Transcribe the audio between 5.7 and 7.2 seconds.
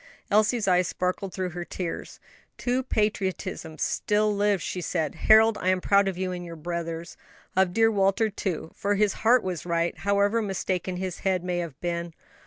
proud of you and your brothers.